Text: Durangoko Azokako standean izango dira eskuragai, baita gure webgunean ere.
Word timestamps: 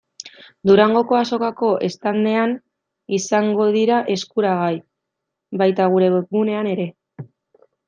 Durangoko 0.69 1.17
Azokako 1.17 1.69
standean 1.95 2.55
izango 3.19 3.69
dira 3.77 4.01
eskuragai, 4.15 4.73
baita 5.63 5.91
gure 5.95 6.11
webgunean 6.17 6.75
ere. 6.75 6.91